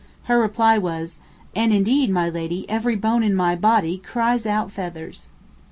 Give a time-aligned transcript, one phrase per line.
[0.23, 1.19] Her reply was,
[1.55, 5.27] "And indeed, my lady, every bone in my body cries out _feathers!